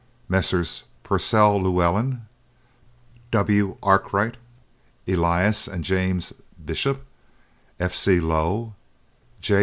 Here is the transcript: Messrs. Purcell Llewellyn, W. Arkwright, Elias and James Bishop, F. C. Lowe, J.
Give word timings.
Messrs. 0.27 0.85
Purcell 1.03 1.61
Llewellyn, 1.61 2.25
W. 3.29 3.77
Arkwright, 3.83 4.35
Elias 5.07 5.67
and 5.67 5.83
James 5.83 6.33
Bishop, 6.65 7.05
F. 7.79 7.93
C. 7.93 8.19
Lowe, 8.19 8.73
J. 9.41 9.59